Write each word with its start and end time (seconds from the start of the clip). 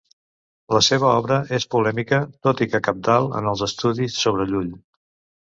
La 0.75 0.79
seva 0.85 1.11
obra 1.17 1.37
és 1.57 1.67
polèmica 1.75 2.19
tot 2.47 2.65
i 2.67 2.69
que 2.73 2.81
cabdal 2.89 3.29
en 3.41 3.51
els 3.53 3.63
estudis 3.69 4.19
sobre 4.25 4.51
Llull. 4.55 4.75